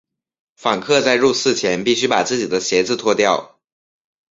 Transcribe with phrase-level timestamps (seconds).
[0.55, 3.59] 访客在入寺前必须把自己的鞋子脱掉。